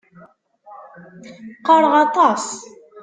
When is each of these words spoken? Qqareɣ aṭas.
Qqareɣ 1.57 1.93
aṭas. 2.05 2.45